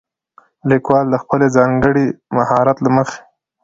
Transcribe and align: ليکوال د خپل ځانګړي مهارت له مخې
ليکوال 0.69 1.05
د 1.11 1.15
خپل 1.23 1.41
ځانګړي 1.55 2.05
مهارت 2.35 2.77
له 2.85 2.89
مخې 2.95 3.19